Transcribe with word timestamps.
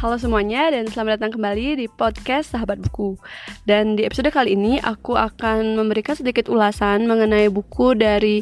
Halo 0.00 0.16
semuanya 0.16 0.72
dan 0.72 0.88
selamat 0.88 1.20
datang 1.20 1.36
kembali 1.36 1.76
di 1.76 1.84
podcast 1.84 2.56
Sahabat 2.56 2.80
Buku. 2.80 3.20
Dan 3.68 4.00
di 4.00 4.08
episode 4.08 4.32
kali 4.32 4.56
ini 4.56 4.80
aku 4.80 5.12
akan 5.12 5.76
memberikan 5.76 6.16
sedikit 6.16 6.48
ulasan 6.48 7.04
mengenai 7.04 7.52
buku 7.52 7.92
dari 7.92 8.40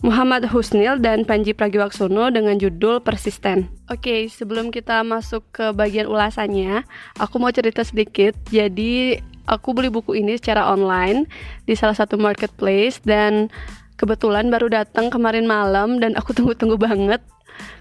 Muhammad 0.00 0.48
Husnil 0.48 1.04
dan 1.04 1.28
Panji 1.28 1.52
Pragiwaksono 1.52 2.32
dengan 2.32 2.56
judul 2.56 3.04
Persisten. 3.04 3.68
Oke, 3.92 4.24
sebelum 4.32 4.72
kita 4.72 5.04
masuk 5.04 5.44
ke 5.52 5.68
bagian 5.76 6.08
ulasannya, 6.08 6.88
aku 7.20 7.36
mau 7.36 7.52
cerita 7.52 7.84
sedikit. 7.84 8.32
Jadi, 8.48 9.20
aku 9.44 9.76
beli 9.76 9.92
buku 9.92 10.16
ini 10.16 10.40
secara 10.40 10.64
online 10.72 11.28
di 11.68 11.76
salah 11.76 11.92
satu 11.92 12.16
marketplace 12.16 13.04
dan 13.04 13.52
kebetulan 14.00 14.48
baru 14.48 14.72
datang 14.72 15.12
kemarin 15.12 15.44
malam 15.44 16.00
dan 16.00 16.16
aku 16.16 16.32
tunggu-tunggu 16.32 16.80
banget 16.80 17.20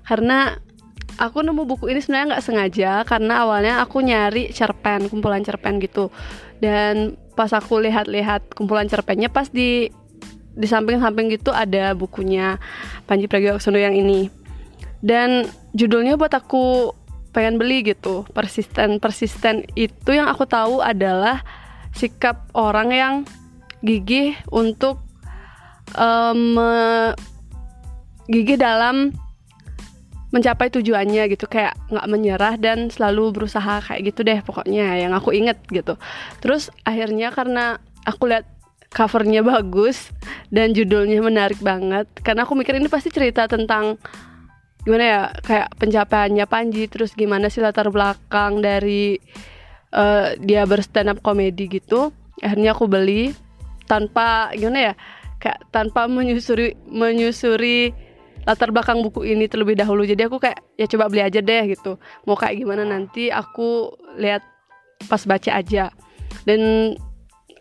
karena 0.03 0.59
aku 1.17 1.45
nemu 1.45 1.63
buku 1.65 1.89
ini 1.91 1.99
sebenarnya 2.01 2.37
nggak 2.37 2.45
sengaja 2.45 2.91
karena 3.05 3.33
awalnya 3.45 3.73
aku 3.83 4.01
nyari 4.01 4.49
cerpen 4.53 5.09
kumpulan 5.09 5.43
cerpen 5.45 5.77
gitu. 5.81 6.09
Dan 6.61 7.19
pas 7.33 7.49
aku 7.51 7.81
lihat-lihat 7.81 8.53
kumpulan 8.55 8.87
cerpennya 8.87 9.27
pas 9.27 9.49
di 9.49 9.89
di 10.53 10.67
samping-samping 10.69 11.33
gitu 11.33 11.49
ada 11.49 11.97
bukunya 11.97 12.61
Panji 13.09 13.25
Pragiwaksono 13.25 13.81
yang 13.81 13.97
ini. 13.97 14.29
Dan 15.03 15.49
judulnya 15.75 16.15
buat 16.15 16.31
aku 16.31 16.95
pengen 17.33 17.57
beli 17.57 17.83
gitu. 17.83 18.23
Persisten 18.31 19.01
persisten 19.01 19.65
itu 19.73 20.13
yang 20.13 20.29
aku 20.29 20.45
tahu 20.45 20.79
adalah 20.79 21.41
sikap 21.91 22.47
orang 22.53 22.89
yang 22.93 23.13
gigih 23.83 24.37
untuk 24.47 25.01
um, 25.97 26.55
gigih 28.31 28.55
dalam 28.55 29.11
mencapai 30.33 30.73
tujuannya 30.73 31.29
gitu 31.29 31.45
kayak 31.45 31.77
nggak 31.93 32.09
menyerah 32.09 32.57
dan 32.57 32.89
selalu 32.89 33.29
berusaha 33.37 33.85
kayak 33.85 34.01
gitu 34.09 34.25
deh 34.25 34.41
pokoknya 34.41 34.97
yang 35.05 35.13
aku 35.13 35.29
inget 35.29 35.61
gitu. 35.69 35.93
Terus 36.41 36.73
akhirnya 36.81 37.29
karena 37.29 37.77
aku 38.03 38.25
lihat 38.25 38.49
covernya 38.89 39.45
bagus 39.45 40.09
dan 40.49 40.73
judulnya 40.73 41.21
menarik 41.21 41.61
banget 41.61 42.09
karena 42.25 42.49
aku 42.49 42.57
mikir 42.57 42.77
ini 42.77 42.89
pasti 42.89 43.13
cerita 43.13 43.45
tentang 43.45 44.01
gimana 44.83 45.05
ya 45.05 45.21
kayak 45.45 45.69
pencapaiannya 45.79 46.45
Panji 46.49 46.89
terus 46.89 47.13
gimana 47.13 47.47
sih 47.47 47.61
latar 47.63 47.87
belakang 47.93 48.59
dari 48.59 49.15
uh, 49.93 50.33
dia 50.41 50.65
berstand 50.65 51.13
up 51.13 51.21
komedi 51.21 51.69
gitu. 51.69 52.09
Akhirnya 52.41 52.73
aku 52.73 52.89
beli 52.89 53.37
tanpa 53.85 54.49
gimana 54.57 54.91
ya 54.91 54.93
kayak 55.37 55.61
tanpa 55.69 56.09
menyusuri 56.09 56.73
menyusuri 56.89 57.93
latar 58.43 58.69
belakang 58.71 58.99
buku 59.03 59.23
ini 59.27 59.47
terlebih 59.47 59.75
dahulu. 59.75 60.03
Jadi 60.03 60.27
aku 60.27 60.39
kayak 60.39 60.59
ya 60.75 60.85
coba 60.87 61.07
beli 61.11 61.23
aja 61.23 61.39
deh 61.39 61.63
gitu. 61.71 61.99
Mau 62.27 62.35
kayak 62.35 62.59
gimana 62.59 62.83
nanti 62.83 63.31
aku 63.31 63.91
lihat 64.19 64.43
pas 65.07 65.23
baca 65.23 65.51
aja. 65.59 65.91
Dan 66.43 66.93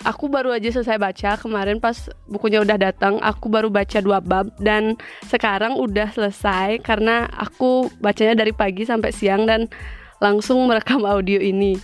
aku 0.03 0.27
baru 0.27 0.51
aja 0.51 0.75
selesai 0.75 0.99
baca 0.99 1.39
kemarin 1.39 1.79
pas 1.79 2.11
bukunya 2.27 2.59
udah 2.59 2.75
datang 2.75 3.23
aku 3.23 3.47
baru 3.47 3.71
baca 3.71 3.99
dua 4.03 4.19
bab. 4.19 4.51
Dan 4.59 4.99
sekarang 5.31 5.79
udah 5.79 6.11
selesai 6.11 6.83
karena 6.83 7.31
aku 7.31 7.91
bacanya 8.03 8.43
dari 8.43 8.51
pagi 8.51 8.83
sampai 8.83 9.15
siang 9.15 9.47
dan 9.47 9.71
langsung 10.19 10.63
merekam 10.67 11.03
audio 11.07 11.39
ini. 11.39 11.79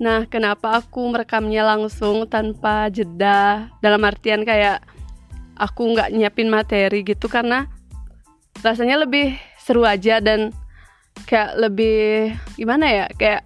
Nah 0.00 0.24
kenapa 0.26 0.80
aku 0.80 1.12
merekamnya 1.12 1.62
langsung 1.62 2.26
tanpa 2.26 2.88
jeda? 2.90 3.68
Dalam 3.84 4.00
artian 4.02 4.42
kayak 4.42 4.82
aku 5.60 5.92
nggak 5.92 6.16
nyiapin 6.16 6.48
materi 6.48 7.04
gitu 7.04 7.28
karena 7.28 7.68
rasanya 8.60 9.00
lebih 9.00 9.36
seru 9.60 9.84
aja 9.84 10.20
dan 10.20 10.52
kayak 11.28 11.56
lebih 11.60 12.32
gimana 12.56 12.86
ya 12.88 13.06
kayak 13.16 13.44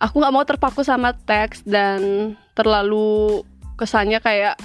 aku 0.00 0.16
nggak 0.20 0.34
mau 0.34 0.44
terpaku 0.48 0.80
sama 0.80 1.12
teks 1.12 1.62
dan 1.68 2.32
terlalu 2.56 3.44
kesannya 3.76 4.18
kayak 4.20 4.56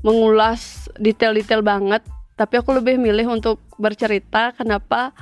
mengulas 0.00 0.88
detail-detail 0.96 1.60
banget. 1.64 2.04
Tapi 2.36 2.56
aku 2.56 2.72
lebih 2.80 2.96
milih 2.96 3.28
untuk 3.28 3.60
bercerita 3.76 4.56
kenapa 4.56 5.12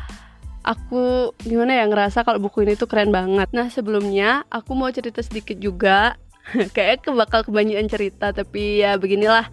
aku 0.62 1.34
gimana 1.42 1.74
ya 1.82 1.84
ngerasa 1.90 2.22
kalau 2.22 2.38
buku 2.38 2.62
ini 2.62 2.78
tuh 2.78 2.86
keren 2.86 3.10
banget. 3.10 3.50
Nah 3.50 3.66
sebelumnya 3.70 4.46
aku 4.50 4.78
mau 4.78 4.90
cerita 4.94 5.22
sedikit 5.22 5.58
juga. 5.58 6.14
Kayak 6.76 7.10
bakal 7.10 7.42
kebanyakan 7.42 7.90
cerita 7.90 8.30
tapi 8.30 8.86
ya 8.86 8.94
beginilah. 8.94 9.50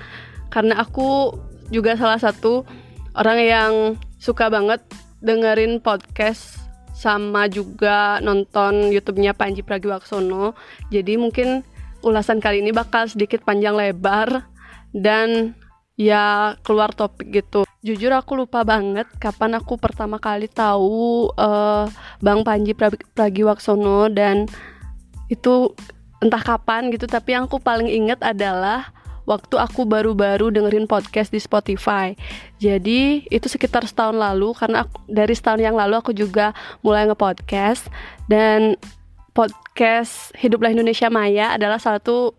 Karena 0.53 0.77
aku 0.77 1.33
juga 1.73 1.97
salah 1.97 2.21
satu 2.21 2.61
orang 3.15 3.39
yang 3.41 3.73
suka 4.19 4.51
banget 4.51 4.83
dengerin 5.23 5.79
podcast 5.79 6.59
sama 6.95 7.51
juga 7.51 8.23
nonton 8.23 8.91
YouTube-nya 8.91 9.35
Panji 9.35 9.63
Pragiwaksono. 9.63 10.55
Jadi 10.91 11.19
mungkin 11.19 11.63
ulasan 12.05 12.39
kali 12.39 12.63
ini 12.63 12.71
bakal 12.71 13.09
sedikit 13.09 13.43
panjang 13.43 13.75
lebar 13.75 14.47
dan 14.95 15.57
ya 15.99 16.55
keluar 16.63 16.95
topik 16.95 17.31
gitu. 17.31 17.67
Jujur 17.83 18.15
aku 18.15 18.39
lupa 18.39 18.63
banget 18.63 19.07
kapan 19.19 19.59
aku 19.59 19.75
pertama 19.75 20.19
kali 20.19 20.47
tahu 20.47 21.29
uh, 21.35 21.85
Bang 22.23 22.47
Panji 22.47 22.71
Pragiwaksono 23.15 24.07
dan 24.11 24.47
itu 25.27 25.75
entah 26.23 26.41
kapan 26.41 26.89
gitu 26.93 27.05
tapi 27.05 27.35
yang 27.35 27.45
aku 27.45 27.59
paling 27.59 27.89
inget 27.91 28.17
adalah 28.23 28.93
waktu 29.25 29.57
aku 29.57 29.89
baru-baru 29.89 30.53
dengerin 30.53 30.85
podcast 30.85 31.33
di 31.33 31.41
Spotify. 31.41 32.13
Jadi 32.61 33.25
itu 33.29 33.47
sekitar 33.49 33.85
setahun 33.85 34.15
lalu 34.15 34.53
karena 34.53 34.85
aku, 34.85 35.01
dari 35.09 35.33
setahun 35.33 35.61
yang 35.61 35.75
lalu 35.75 35.97
aku 35.99 36.13
juga 36.13 36.53
mulai 36.85 37.09
nge-podcast 37.09 37.89
dan 38.29 38.77
podcast 39.35 40.31
Hiduplah 40.39 40.71
Indonesia 40.71 41.11
Maya 41.11 41.57
adalah 41.57 41.81
satu 41.81 42.37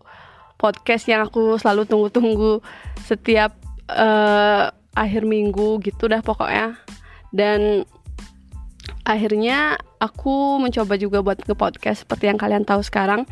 podcast 0.57 1.05
yang 1.05 1.21
aku 1.21 1.61
selalu 1.61 1.85
tunggu-tunggu 1.85 2.65
setiap 3.05 3.53
uh, 3.93 4.73
akhir 4.97 5.27
minggu 5.27 5.77
gitu 5.85 6.09
dah 6.09 6.25
pokoknya. 6.25 6.79
Dan 7.29 7.85
akhirnya 9.05 9.77
aku 10.01 10.57
mencoba 10.57 10.97
juga 10.97 11.21
buat 11.21 11.37
nge-podcast 11.43 12.07
seperti 12.07 12.31
yang 12.31 12.39
kalian 12.39 12.65
tahu 12.65 12.81
sekarang 12.81 13.29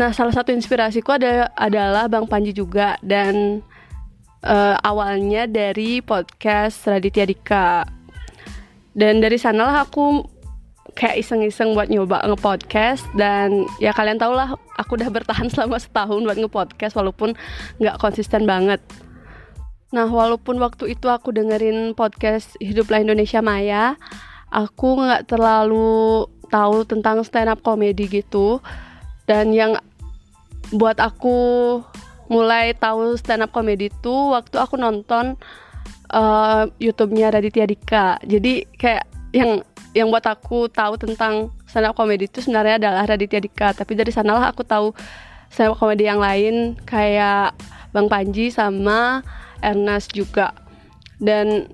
Nah, 0.00 0.16
salah 0.16 0.32
satu 0.32 0.48
inspirasiku 0.48 1.12
ada 1.12 1.52
adalah 1.52 2.08
Bang 2.08 2.24
Panji 2.24 2.56
juga 2.56 2.96
dan 3.04 3.60
uh, 4.40 4.76
awalnya 4.80 5.44
dari 5.44 6.00
podcast 6.00 6.88
Raditya 6.88 7.28
Dika. 7.28 7.84
Dan 8.96 9.20
dari 9.20 9.36
sanalah 9.36 9.84
aku 9.84 10.24
kayak 10.96 11.20
iseng-iseng 11.20 11.76
buat 11.76 11.92
nyoba 11.92 12.24
nge-podcast 12.32 13.04
dan 13.12 13.68
ya 13.76 13.92
kalian 13.92 14.16
tau 14.16 14.32
lah 14.32 14.56
aku 14.80 14.96
udah 14.96 15.12
bertahan 15.12 15.46
selama 15.52 15.76
setahun 15.76 16.24
buat 16.24 16.40
nge-podcast 16.40 16.96
walaupun 16.96 17.36
nggak 17.76 18.00
konsisten 18.00 18.48
banget. 18.48 18.80
Nah, 19.92 20.08
walaupun 20.08 20.64
waktu 20.64 20.96
itu 20.96 21.12
aku 21.12 21.28
dengerin 21.28 21.92
podcast 21.92 22.56
Hiduplah 22.56 23.04
Indonesia 23.04 23.44
Maya, 23.44 24.00
aku 24.48 24.96
nggak 24.96 25.28
terlalu 25.28 26.24
tahu 26.48 26.88
tentang 26.88 27.20
stand 27.20 27.52
up 27.52 27.60
comedy 27.60 28.08
gitu. 28.08 28.64
Dan 29.28 29.52
yang 29.52 29.78
buat 30.70 30.98
aku 31.02 31.38
mulai 32.30 32.72
tahu 32.78 33.18
stand 33.18 33.42
up 33.42 33.50
comedy 33.50 33.90
itu 33.90 34.14
waktu 34.30 34.56
aku 34.62 34.78
nonton 34.78 35.34
uh, 36.14 36.70
YouTube-nya 36.78 37.34
Raditya 37.34 37.66
Dika. 37.66 38.22
Jadi 38.22 38.66
kayak 38.78 39.04
yang 39.34 39.62
yang 39.90 40.06
buat 40.10 40.22
aku 40.22 40.70
tahu 40.70 40.94
tentang 40.94 41.50
stand 41.66 41.90
up 41.90 41.98
comedy 41.98 42.30
itu 42.30 42.38
sebenarnya 42.38 42.78
adalah 42.78 43.02
Raditya 43.10 43.42
Dika. 43.42 43.74
Tapi 43.74 43.98
dari 43.98 44.14
sanalah 44.14 44.54
aku 44.54 44.62
tahu 44.62 44.94
stand 45.50 45.74
up 45.74 45.78
comedy 45.82 46.06
yang 46.06 46.22
lain 46.22 46.78
kayak 46.86 47.58
Bang 47.90 48.06
Panji 48.06 48.54
sama 48.54 49.26
Ernest 49.58 50.14
juga. 50.14 50.54
Dan 51.18 51.66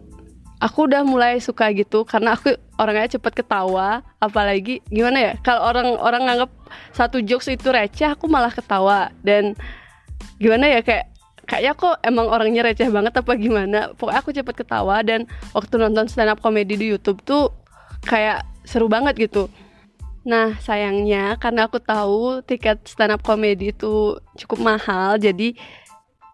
aku 0.60 0.88
udah 0.88 1.04
mulai 1.04 1.38
suka 1.38 1.68
gitu 1.76 2.04
karena 2.08 2.36
aku 2.36 2.56
orangnya 2.80 3.18
cepet 3.18 3.44
ketawa. 3.44 4.04
Apalagi 4.20 4.80
gimana 4.88 5.18
ya 5.20 5.32
kalau 5.40 5.68
orang 5.68 5.88
orang 6.00 6.22
nganggap 6.28 6.50
satu 6.96 7.20
jokes 7.20 7.52
itu 7.52 7.68
receh 7.68 8.08
aku 8.08 8.28
malah 8.28 8.52
ketawa. 8.52 9.12
Dan 9.20 9.56
gimana 10.40 10.68
ya 10.68 10.80
kayak 10.80 11.12
kayaknya 11.46 11.72
kok 11.78 11.96
emang 12.02 12.26
orangnya 12.26 12.62
receh 12.66 12.88
banget 12.88 13.14
apa 13.16 13.32
gimana. 13.36 13.92
Pokoknya 13.94 14.20
aku 14.20 14.30
cepet 14.32 14.54
ketawa 14.66 15.04
dan 15.04 15.28
waktu 15.52 15.74
nonton 15.78 16.08
stand 16.08 16.32
up 16.32 16.40
comedy 16.42 16.74
di 16.74 16.90
YouTube 16.90 17.20
tuh 17.22 17.52
kayak 18.04 18.44
seru 18.66 18.90
banget 18.90 19.30
gitu. 19.30 19.46
Nah, 20.26 20.58
sayangnya 20.58 21.38
karena 21.38 21.70
aku 21.70 21.78
tahu 21.78 22.42
tiket 22.42 22.82
stand 22.82 23.14
up 23.14 23.22
comedy 23.22 23.70
itu 23.70 24.18
cukup 24.34 24.58
mahal, 24.58 25.22
jadi 25.22 25.54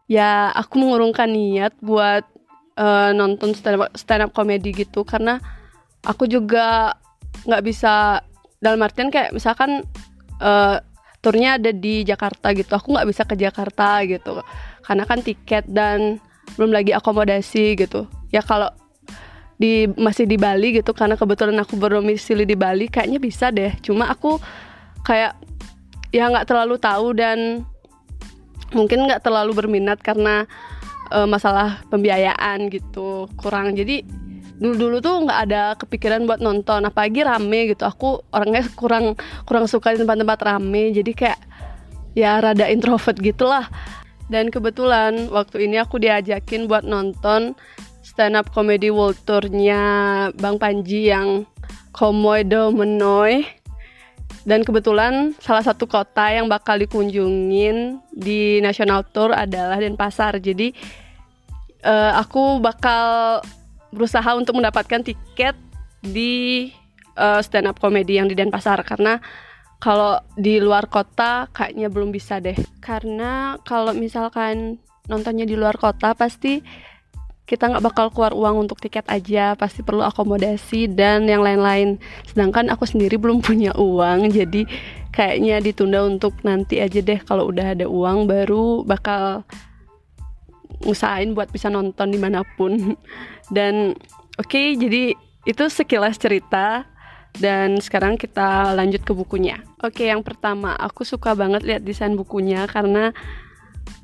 ya 0.09 0.49
aku 0.57 0.81
mengurungkan 0.81 1.29
niat 1.29 1.77
buat 1.85 2.25
uh, 2.83 3.15
nonton 3.15 3.55
stand 3.55 3.79
up, 3.79 3.95
stand 3.95 4.27
up 4.27 4.35
comedy 4.35 4.75
gitu. 4.75 5.07
Karena 5.07 5.39
aku 6.03 6.27
juga 6.27 6.99
nggak 7.47 7.63
bisa 7.63 8.19
dalam 8.59 8.83
artian 8.83 9.15
kayak 9.15 9.31
misalkan 9.31 9.87
uh, 10.43 10.83
turnya 11.23 11.55
ada 11.63 11.71
di 11.71 12.03
Jakarta 12.03 12.51
gitu, 12.51 12.75
aku 12.75 12.99
nggak 12.99 13.09
bisa 13.09 13.23
ke 13.23 13.39
Jakarta 13.39 14.03
gitu. 14.03 14.43
Karena 14.83 15.07
kan 15.07 15.23
tiket 15.23 15.71
dan 15.71 16.19
belum 16.59 16.75
lagi 16.75 16.91
akomodasi 16.91 17.79
gitu. 17.79 18.11
Ya 18.35 18.43
kalau 18.43 18.75
di 19.63 19.87
masih 19.95 20.27
di 20.27 20.35
Bali 20.35 20.75
gitu 20.75 20.91
karena 20.91 21.15
kebetulan 21.15 21.55
aku 21.63 21.79
berdomisili 21.79 22.43
di 22.43 22.59
Bali 22.59 22.91
kayaknya 22.91 23.23
bisa 23.23 23.55
deh. 23.55 23.71
Cuma 23.79 24.11
aku 24.11 24.43
kayak 25.07 25.39
ya 26.11 26.27
nggak 26.27 26.51
terlalu 26.51 26.77
tahu 26.83 27.15
dan 27.15 27.63
mungkin 28.75 29.07
nggak 29.07 29.23
terlalu 29.23 29.53
berminat 29.55 30.03
karena 30.03 30.51
uh, 31.13 31.29
masalah 31.29 31.85
pembiayaan 31.93 32.73
gitu 32.73 33.29
kurang. 33.37 33.77
Jadi 33.77 34.03
dulu 34.57 34.75
dulu 34.79 34.97
tuh 35.05 35.15
nggak 35.29 35.41
ada 35.49 35.63
kepikiran 35.77 36.25
buat 36.25 36.41
nonton. 36.41 36.89
Apalagi 36.89 37.23
rame 37.23 37.77
gitu. 37.77 37.85
Aku 37.85 38.25
orangnya 38.33 38.65
kurang 38.81 39.15
kurang 39.45 39.69
suka 39.69 39.93
di 39.93 40.01
tempat-tempat 40.01 40.39
rame. 40.41 40.91
Jadi 40.97 41.13
kayak 41.13 41.41
ya 42.17 42.41
rada 42.41 42.67
introvert 42.73 43.21
gitulah. 43.21 43.69
Dan 44.33 44.49
kebetulan 44.49 45.29
waktu 45.29 45.69
ini 45.69 45.77
aku 45.77 46.01
diajakin 46.01 46.65
buat 46.65 46.89
nonton 46.89 47.53
stand 48.01 48.35
up 48.35 48.49
comedy 48.51 48.89
world 48.89 49.21
tournya 49.29 49.81
Bang 50.41 50.57
Panji 50.57 51.13
yang 51.13 51.45
Komodo 51.93 52.73
Menoi 52.73 53.45
dan 54.43 54.67
kebetulan 54.67 55.39
salah 55.39 55.63
satu 55.63 55.87
kota 55.87 56.27
yang 56.35 56.51
bakal 56.51 56.75
dikunjungin 56.75 58.03
di 58.11 58.59
national 58.59 59.07
tour 59.15 59.31
adalah 59.31 59.79
Denpasar. 59.79 60.43
Jadi 60.43 60.75
uh, 61.85 62.13
aku 62.19 62.63
bakal 62.63 63.41
berusaha 63.93 64.33
untuk 64.35 64.57
mendapatkan 64.57 65.05
tiket 65.05 65.55
di 66.01 66.73
uh, 67.15 67.39
stand 67.45 67.69
up 67.69 67.79
comedy 67.79 68.19
yang 68.19 68.27
di 68.27 68.35
Denpasar. 68.35 68.81
Karena 68.83 69.21
kalau 69.83 70.19
di 70.39 70.63
luar 70.63 70.89
kota 70.89 71.51
kayaknya 71.53 71.93
belum 71.93 72.11
bisa 72.11 72.41
deh. 72.41 72.57
Karena 72.81 73.61
kalau 73.63 73.93
misalkan 73.93 74.81
nontonnya 75.11 75.45
di 75.45 75.59
luar 75.59 75.77
kota 75.77 76.15
pasti 76.15 76.63
kita 77.43 77.69
nggak 77.69 77.85
bakal 77.85 78.07
keluar 78.15 78.33
uang 78.33 78.67
untuk 78.67 78.81
tiket 78.81 79.05
aja. 79.13 79.53
Pasti 79.59 79.85
perlu 79.85 80.01
akomodasi 80.01 80.89
dan 80.89 81.29
yang 81.29 81.45
lain-lain. 81.45 82.01
Sedangkan 82.25 82.73
aku 82.73 82.89
sendiri 82.89 83.21
belum 83.21 83.43
punya 83.47 83.77
uang 83.77 84.33
jadi 84.33 84.65
kayaknya 85.13 85.61
ditunda 85.61 86.01
untuk 86.09 86.41
nanti 86.47 86.81
aja 86.81 87.05
deh. 87.05 87.21
Kalau 87.21 87.53
udah 87.53 87.77
ada 87.77 87.85
uang 87.85 88.25
baru 88.25 88.87
bakal 88.89 89.45
usahain 90.85 91.35
buat 91.35 91.51
bisa 91.51 91.71
nonton 91.71 92.11
di 92.13 92.19
mana 92.19 92.43
pun. 92.57 92.97
Dan 93.57 93.97
oke 94.39 94.49
okay, 94.49 94.75
jadi 94.79 95.15
itu 95.47 95.65
sekilas 95.69 96.19
cerita. 96.19 96.87
Dan 97.33 97.81
sekarang 97.81 98.21
kita 98.21 98.77
lanjut 98.77 99.09
ke 99.09 99.17
bukunya. 99.17 99.65
Oke 99.81 100.05
okay, 100.05 100.07
yang 100.13 100.21
pertama 100.21 100.77
aku 100.77 101.01
suka 101.01 101.33
banget 101.33 101.65
lihat 101.65 101.81
desain 101.81 102.13
bukunya 102.13 102.69
karena 102.69 103.17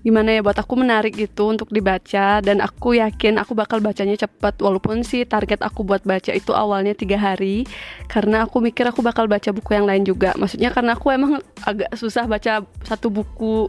gimana 0.01 0.33
ya 0.33 0.41
buat 0.41 0.57
aku 0.57 0.81
menarik 0.81 1.13
gitu 1.13 1.53
untuk 1.53 1.69
dibaca. 1.69 2.41
Dan 2.41 2.65
aku 2.65 2.97
yakin 2.97 3.37
aku 3.37 3.53
bakal 3.53 3.85
bacanya 3.85 4.17
cepet 4.17 4.57
walaupun 4.65 5.05
sih 5.05 5.29
target 5.29 5.61
aku 5.61 5.85
buat 5.85 6.09
baca 6.09 6.33
itu 6.33 6.57
awalnya 6.57 6.97
tiga 6.97 7.21
hari. 7.21 7.69
Karena 8.09 8.49
aku 8.49 8.65
mikir 8.65 8.89
aku 8.89 9.05
bakal 9.05 9.29
baca 9.29 9.53
buku 9.53 9.77
yang 9.77 9.85
lain 9.85 10.09
juga. 10.09 10.33
Maksudnya 10.41 10.73
karena 10.73 10.97
aku 10.97 11.13
emang 11.13 11.45
agak 11.69 11.93
susah 12.01 12.25
baca 12.25 12.65
satu 12.65 13.13
buku 13.13 13.69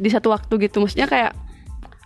di 0.00 0.08
satu 0.08 0.32
waktu 0.32 0.56
gitu. 0.56 0.80
Maksudnya 0.80 1.04
kayak 1.04 1.36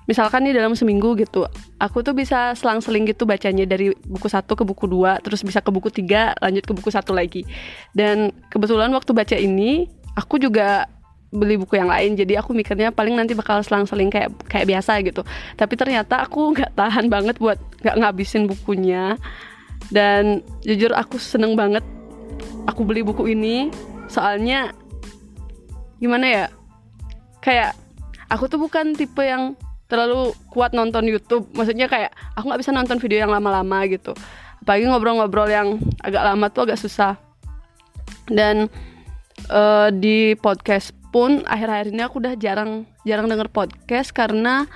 misalkan 0.05 0.45
nih 0.45 0.57
dalam 0.57 0.77
seminggu 0.77 1.17
gitu 1.17 1.49
aku 1.81 2.05
tuh 2.05 2.13
bisa 2.13 2.53
selang-seling 2.57 3.09
gitu 3.09 3.25
bacanya 3.25 3.65
dari 3.65 3.93
buku 4.05 4.29
satu 4.29 4.53
ke 4.53 4.65
buku 4.65 4.85
dua 4.85 5.17
terus 5.25 5.41
bisa 5.41 5.65
ke 5.65 5.71
buku 5.73 5.89
tiga 5.89 6.37
lanjut 6.41 6.65
ke 6.65 6.73
buku 6.77 6.89
satu 6.93 7.17
lagi. 7.17 7.45
Dan 7.97 8.33
kebetulan 8.53 8.93
waktu 8.93 9.11
baca 9.17 9.37
ini 9.37 9.89
aku 10.17 10.37
juga 10.41 10.89
beli 11.35 11.59
buku 11.59 11.75
yang 11.75 11.91
lain 11.91 12.15
jadi 12.15 12.39
aku 12.39 12.55
mikirnya 12.55 12.95
paling 12.95 13.19
nanti 13.19 13.35
bakal 13.35 13.59
selang-seling 13.59 14.13
kayak 14.13 14.31
kayak 14.47 14.69
biasa 14.69 15.01
gitu. 15.03 15.25
Tapi 15.57 15.75
ternyata 15.75 16.23
aku 16.25 16.41
nggak 16.55 16.77
tahan 16.77 17.09
banget 17.09 17.37
buat 17.41 17.57
nggak 17.81 17.97
ngabisin 18.01 18.47
bukunya. 18.49 19.17
Dan 19.93 20.41
jujur 20.65 20.97
aku 20.97 21.21
seneng 21.21 21.57
banget 21.57 21.85
aku 22.65 22.89
beli 22.89 23.05
buku 23.05 23.37
ini 23.37 23.69
soalnya 24.09 24.73
gimana 26.01 26.27
ya 26.27 26.45
kayak 27.45 27.77
aku 28.33 28.49
tuh 28.49 28.61
bukan 28.61 28.97
tipe 28.97 29.21
yang 29.21 29.53
terlalu 29.95 30.35
kuat 30.51 30.75
nonton 30.75 31.07
YouTube. 31.07 31.47
Maksudnya 31.55 31.87
kayak 31.87 32.11
aku 32.35 32.51
nggak 32.51 32.61
bisa 32.67 32.75
nonton 32.75 32.99
video 32.99 33.23
yang 33.23 33.31
lama-lama 33.31 33.87
gitu. 33.87 34.11
Apalagi 34.67 34.91
ngobrol-ngobrol 34.91 35.47
yang 35.47 35.79
agak 36.03 36.23
lama 36.27 36.51
tuh 36.51 36.67
agak 36.67 36.83
susah. 36.83 37.15
Dan 38.27 38.67
uh, 39.55 39.95
di 39.95 40.35
podcast 40.43 40.91
pun 41.15 41.47
akhir-akhir 41.47 41.95
ini 41.95 42.03
aku 42.03 42.19
udah 42.19 42.35
jarang 42.35 42.91
jarang 43.07 43.31
denger 43.31 43.47
podcast 43.55 44.11
karena 44.11 44.67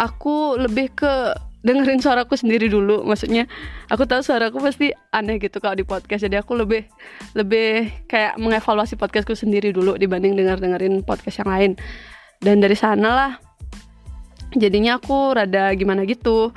aku 0.00 0.56
lebih 0.56 0.88
ke 0.96 1.36
dengerin 1.62 2.02
suaraku 2.02 2.34
sendiri 2.34 2.66
dulu. 2.66 3.06
Maksudnya 3.06 3.46
aku 3.92 4.08
tahu 4.08 4.24
suaraku 4.24 4.58
pasti 4.58 4.90
aneh 5.14 5.38
gitu 5.38 5.62
kalau 5.62 5.78
di 5.78 5.86
podcast. 5.86 6.26
Jadi 6.26 6.40
aku 6.40 6.58
lebih 6.58 6.88
lebih 7.38 7.92
kayak 8.10 8.40
mengevaluasi 8.40 8.98
podcastku 8.98 9.36
sendiri 9.36 9.70
dulu 9.70 9.94
dibanding 10.00 10.34
denger 10.34 10.58
dengerin 10.58 11.06
podcast 11.06 11.44
yang 11.44 11.50
lain. 11.50 11.72
Dan 12.42 12.58
dari 12.58 12.74
sana 12.74 13.08
lah 13.14 13.32
jadinya 14.56 14.98
aku 15.00 15.36
rada 15.36 15.72
gimana 15.76 16.04
gitu. 16.04 16.52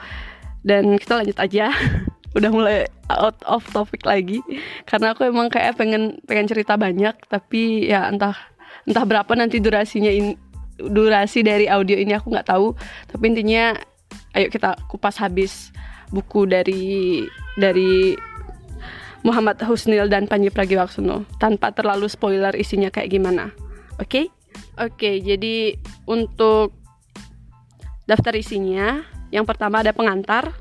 Dan 0.65 0.97
kita 0.97 1.21
lanjut 1.21 1.37
aja. 1.37 1.71
Udah 2.37 2.51
mulai 2.51 2.89
out 3.07 3.37
of 3.47 3.63
topic 3.71 4.03
lagi. 4.03 4.43
Karena 4.83 5.15
aku 5.15 5.27
emang 5.27 5.47
kayak 5.47 5.79
pengen 5.79 6.19
pengen 6.27 6.49
cerita 6.49 6.75
banyak 6.75 7.15
tapi 7.31 7.87
ya 7.87 8.11
entah 8.11 8.35
entah 8.83 9.05
berapa 9.07 9.31
nanti 9.37 9.63
durasinya 9.63 10.11
in, 10.11 10.35
durasi 10.77 11.41
dari 11.45 11.71
audio 11.71 11.95
ini 11.95 12.11
aku 12.17 12.33
nggak 12.33 12.49
tahu. 12.49 12.75
Tapi 13.07 13.23
intinya 13.31 13.77
ayo 14.35 14.51
kita 14.51 14.75
kupas 14.91 15.15
habis 15.21 15.71
buku 16.11 16.43
dari 16.45 17.23
dari 17.55 18.19
Muhammad 19.25 19.57
Husnil 19.65 20.05
dan 20.11 20.29
Panji 20.29 20.53
Pragiwaksono. 20.53 21.25
Tanpa 21.41 21.73
terlalu 21.73 22.05
spoiler 22.05 22.53
isinya 22.53 22.93
kayak 22.93 23.09
gimana. 23.09 23.49
Oke? 23.97 24.05
Okay? 24.05 24.25
oke 24.79 24.95
okay, 24.95 25.15
jadi 25.23 25.75
untuk 26.07 26.75
daftar 28.05 28.33
isinya 28.37 29.03
yang 29.29 29.43
pertama 29.45 29.81
ada 29.81 29.91
pengantar 29.91 30.53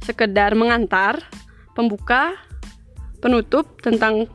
sekedar 0.00 0.56
mengantar 0.56 1.20
pembuka 1.76 2.36
penutup 3.20 3.80
tentang 3.84 4.28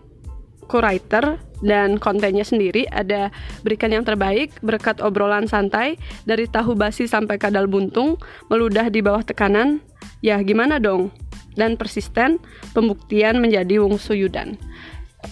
co-writer 0.65 1.41
dan 1.61 1.97
kontennya 1.97 2.45
sendiri. 2.45 2.85
Ada 2.89 3.33
berikan 3.65 3.89
yang 3.89 4.05
terbaik 4.05 4.53
berkat 4.61 5.01
obrolan 5.01 5.49
santai 5.49 5.97
dari 6.25 6.45
tahu 6.45 6.77
basi 6.77 7.09
sampai 7.09 7.41
kadal 7.41 7.65
buntung 7.65 8.21
meludah 8.49 8.89
di 8.89 9.01
bawah 9.01 9.25
tekanan. 9.25 9.81
Ya 10.21 10.37
gimana 10.41 10.77
dong? 10.77 11.09
Dan 11.55 11.79
persisten 11.79 12.37
pembuktian 12.75 13.39
menjadi 13.39 13.79
Wong 13.81 13.95
Suyudan 13.97 14.59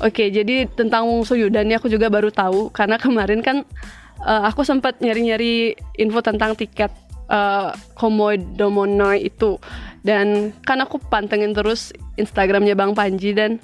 oke 0.02 0.24
jadi 0.32 0.66
tentang 0.72 1.06
Wong 1.06 1.28
Suyudan 1.28 1.70
ini 1.70 1.78
aku 1.78 1.92
juga 1.92 2.10
baru 2.10 2.34
tahu 2.34 2.74
karena 2.74 2.98
kemarin 2.98 3.46
kan 3.46 3.68
uh, 4.24 4.48
aku 4.48 4.66
sempat 4.66 4.98
nyari-nyari 5.04 5.78
info 6.00 6.24
tentang 6.24 6.58
tiket 6.58 6.90
uh, 7.34 7.74
Komodo 7.98 8.70
Monoi 8.70 9.28
itu. 9.28 9.58
Dan 10.06 10.54
kan 10.64 10.80
aku 10.84 11.02
pantengin 11.02 11.58
terus 11.58 11.90
Instagramnya 12.22 12.78
Bang 12.78 12.94
Panji 12.94 13.34
dan 13.34 13.58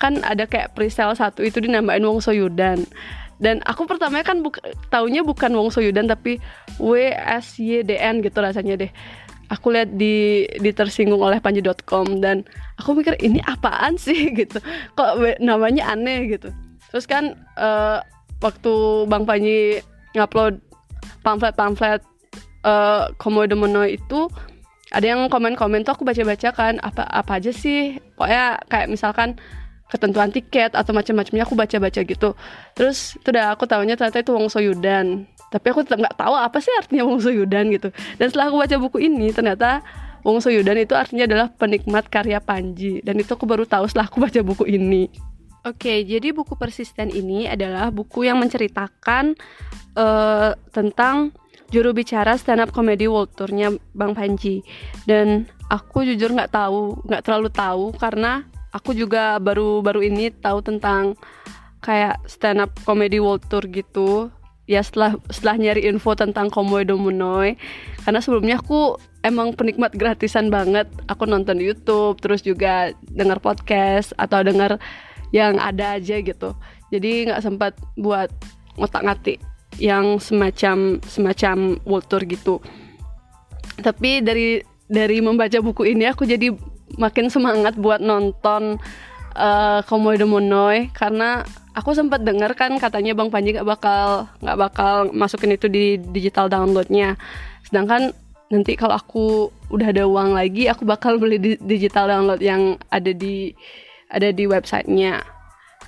kan 0.00 0.18
ada 0.26 0.50
kayak 0.50 0.74
presale 0.74 1.14
satu 1.14 1.46
itu 1.46 1.62
dinambahin 1.62 2.02
Wong 2.02 2.18
Soyudan 2.18 2.82
dan 3.42 3.58
aku 3.66 3.90
pertamanya 3.90 4.22
kan 4.22 4.38
buka, 4.38 4.62
taunya 4.94 5.26
bukan 5.26 5.50
Wong 5.58 5.74
Soyudan 5.74 6.06
tapi 6.06 6.38
W 6.78 7.10
S 7.10 7.58
Y 7.58 7.82
D 7.82 7.98
N 7.98 8.22
gitu 8.22 8.38
rasanya 8.38 8.86
deh. 8.86 8.90
Aku 9.50 9.74
lihat 9.74 9.98
di 9.98 10.46
di 10.62 10.70
tersinggung 10.70 11.20
oleh 11.20 11.42
panji.com 11.42 12.22
dan 12.22 12.46
aku 12.78 12.94
mikir 12.94 13.18
ini 13.18 13.42
apaan 13.42 13.98
sih? 13.98 14.30
gitu. 14.38 14.62
Kok 14.94 15.42
namanya 15.42 15.90
aneh 15.90 16.38
gitu. 16.38 16.54
Terus 16.94 17.04
kan 17.10 17.34
uh, 17.58 17.98
waktu 18.38 18.72
Bang 19.10 19.26
Panji 19.26 19.82
ngupload 20.14 20.62
pamflet-pamflet 21.26 22.11
uh, 22.62 23.10
Komodo 23.18 23.54
Mono 23.54 23.86
itu 23.86 24.30
ada 24.92 25.06
yang 25.08 25.26
komen-komen 25.32 25.88
tuh 25.88 25.96
aku 25.96 26.04
baca-baca 26.04 26.52
kan 26.52 26.76
apa 26.82 27.06
apa 27.06 27.40
aja 27.40 27.52
sih? 27.54 27.96
Pokoknya 28.18 28.60
kayak 28.68 28.92
misalkan 28.92 29.40
ketentuan 29.88 30.32
tiket 30.32 30.72
atau 30.72 30.92
macam-macamnya 30.96 31.44
aku 31.44 31.54
baca-baca 31.56 32.00
gitu. 32.00 32.36
Terus 32.76 33.16
itu 33.16 33.28
udah 33.32 33.56
aku 33.56 33.64
tahunya 33.64 33.96
ternyata 33.96 34.20
itu 34.20 34.32
Wong 34.32 34.48
Soyudan 34.52 35.28
tapi 35.52 35.68
aku 35.68 35.84
tetap 35.84 36.00
nggak 36.00 36.16
tahu 36.16 36.32
apa 36.32 36.58
sih 36.64 36.72
artinya 36.72 37.04
Wong 37.04 37.20
Soyudan 37.20 37.68
gitu. 37.68 37.92
Dan 38.16 38.32
setelah 38.32 38.48
aku 38.48 38.56
baca 38.64 38.76
buku 38.80 38.98
ini 39.04 39.28
ternyata 39.36 39.84
Wong 40.24 40.40
Soyudan 40.40 40.80
itu 40.80 40.96
artinya 40.96 41.28
adalah 41.28 41.52
penikmat 41.52 42.08
karya 42.08 42.40
Panji. 42.40 43.04
Dan 43.04 43.20
itu 43.20 43.36
aku 43.36 43.44
baru 43.44 43.68
tahu 43.68 43.84
setelah 43.84 44.08
aku 44.08 44.24
baca 44.24 44.40
buku 44.40 44.64
ini. 44.64 45.12
Oke, 45.62 46.02
jadi 46.02 46.34
buku 46.34 46.58
persisten 46.58 47.12
ini 47.12 47.46
adalah 47.46 47.92
buku 47.94 48.26
yang 48.26 48.40
menceritakan 48.40 49.38
uh, 49.94 50.58
tentang 50.74 51.30
juru 51.72 51.96
bicara 51.96 52.36
stand 52.36 52.60
up 52.60 52.70
comedy 52.70 53.08
world 53.08 53.32
tournya 53.32 53.72
Bang 53.96 54.12
Panji. 54.12 54.60
Dan 55.08 55.48
aku 55.72 56.04
jujur 56.04 56.30
nggak 56.30 56.52
tahu, 56.52 57.00
nggak 57.08 57.24
terlalu 57.24 57.48
tahu 57.48 57.84
karena 57.96 58.44
aku 58.76 58.92
juga 58.92 59.40
baru-baru 59.40 60.12
ini 60.12 60.28
tahu 60.30 60.60
tentang 60.60 61.16
kayak 61.80 62.20
stand 62.28 62.60
up 62.60 62.70
comedy 62.84 63.18
world 63.18 63.42
tour 63.48 63.64
gitu. 63.66 64.28
Ya 64.70 64.78
setelah 64.84 65.18
setelah 65.32 65.58
nyari 65.58 65.90
info 65.90 66.14
tentang 66.14 66.46
Komodo 66.46 66.94
Munoy, 66.94 67.58
karena 68.06 68.22
sebelumnya 68.22 68.62
aku 68.62 68.94
emang 69.26 69.58
penikmat 69.58 69.90
gratisan 69.98 70.54
banget. 70.54 70.86
Aku 71.10 71.26
nonton 71.26 71.58
YouTube, 71.58 72.22
terus 72.22 72.46
juga 72.46 72.94
dengar 73.10 73.42
podcast 73.42 74.14
atau 74.22 74.46
dengar 74.46 74.78
yang 75.32 75.58
ada 75.58 75.98
aja 75.98 76.20
gitu 76.20 76.54
jadi 76.92 77.32
nggak 77.32 77.42
sempat 77.42 77.72
buat 77.96 78.28
ngotak 78.76 79.02
ngatik 79.02 79.38
yang 79.80 80.20
semacam 80.20 81.00
semacam 81.04 81.78
world 81.86 82.06
tour 82.08 82.22
gitu. 82.24 82.60
Tapi 83.80 84.20
dari 84.20 84.60
dari 84.88 85.24
membaca 85.24 85.56
buku 85.60 85.96
ini 85.96 86.04
aku 86.04 86.28
jadi 86.28 86.52
makin 87.00 87.32
semangat 87.32 87.80
buat 87.80 88.04
nonton 88.04 88.76
uh, 89.36 89.80
Komodo 89.88 90.28
Monoy 90.28 90.92
karena 90.92 91.40
aku 91.72 91.96
sempat 91.96 92.20
dengar 92.20 92.52
kan 92.52 92.76
katanya 92.76 93.16
Bang 93.16 93.32
Panji 93.32 93.56
nggak 93.56 93.68
bakal 93.68 94.28
nggak 94.44 94.58
bakal 94.60 94.94
masukin 95.16 95.56
itu 95.56 95.68
di 95.72 95.96
digital 96.12 96.52
downloadnya. 96.52 97.16
Sedangkan 97.64 98.12
nanti 98.52 98.76
kalau 98.76 99.00
aku 99.00 99.48
udah 99.72 99.88
ada 99.88 100.04
uang 100.04 100.36
lagi 100.36 100.68
aku 100.68 100.84
bakal 100.84 101.16
beli 101.16 101.40
di 101.40 101.56
digital 101.64 102.12
download 102.12 102.44
yang 102.44 102.76
ada 102.92 103.12
di 103.16 103.56
ada 104.12 104.28
di 104.28 104.44
websitenya. 104.44 105.24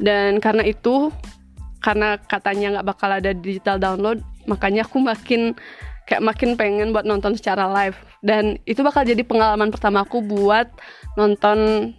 Dan 0.00 0.40
karena 0.42 0.64
itu 0.66 1.12
karena 1.84 2.16
katanya 2.16 2.80
nggak 2.80 2.88
bakal 2.88 3.12
ada 3.12 3.36
digital 3.36 3.76
download 3.76 4.24
makanya 4.48 4.88
aku 4.88 4.96
makin 5.04 5.52
kayak 6.04 6.22
makin 6.24 6.56
pengen 6.56 6.92
buat 6.92 7.08
nonton 7.08 7.36
secara 7.36 7.68
live. 7.68 7.96
Dan 8.20 8.60
itu 8.68 8.80
bakal 8.84 9.08
jadi 9.08 9.20
pengalaman 9.24 9.72
pertama 9.72 10.04
aku 10.04 10.20
buat 10.20 10.68
nonton 11.16 11.92